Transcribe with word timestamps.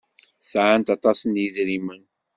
Sɛant 0.51 0.87
aṭas 0.95 1.19
n 1.25 1.33
yedrimen. 1.41 2.03